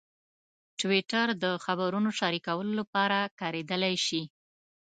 [0.79, 4.21] ټویټر د خبرونو شریکولو لپاره کارېدلی شي.